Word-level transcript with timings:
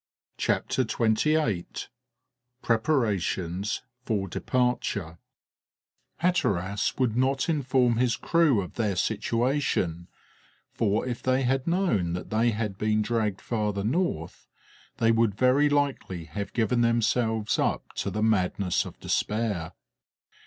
CHAPTER 0.39 0.81
XXVIII 0.81 1.67
PREPARATIONS 2.63 3.83
FOR 4.03 4.27
DEPARTURE 4.27 5.19
Hatteras 6.21 6.95
would 6.97 7.15
not 7.15 7.47
inform 7.47 7.97
his 7.97 8.15
crew 8.15 8.61
of 8.61 8.73
their 8.73 8.95
situation, 8.95 10.07
for 10.71 11.05
if 11.05 11.21
they 11.21 11.43
had 11.43 11.67
known 11.67 12.13
that 12.13 12.31
they 12.31 12.49
had 12.49 12.79
been 12.79 13.03
dragged 13.03 13.41
farther 13.41 13.83
north 13.83 14.47
they 14.97 15.11
would 15.11 15.35
very 15.35 15.69
likely 15.69 16.25
have 16.25 16.51
given 16.53 16.81
themselves 16.81 17.59
up 17.59 17.93
to 17.93 18.09
the 18.09 18.23
madness 18.23 18.85
of 18.85 18.99
despair. 18.99 19.73